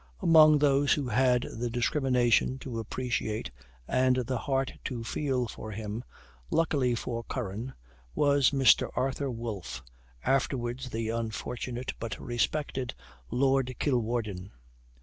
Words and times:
Among 0.19 0.57
those 0.57 0.93
who 0.93 1.09
had 1.09 1.43
the 1.43 1.69
discrimination 1.69 2.57
to 2.61 2.79
appreciate, 2.79 3.51
and 3.87 4.15
the 4.15 4.39
heart 4.39 4.73
to 4.85 5.03
feel 5.03 5.47
for 5.47 5.69
him, 5.69 6.03
luckily 6.49 6.95
for 6.95 7.23
Curran, 7.23 7.75
was 8.15 8.49
Mr. 8.49 8.89
Arthur 8.95 9.29
Wolfe, 9.29 9.83
afterwards 10.25 10.89
the 10.89 11.09
unfortunate, 11.09 11.93
but 11.99 12.19
respected 12.19 12.95
Lord 13.29 13.75
Kilwarden. 13.77 14.49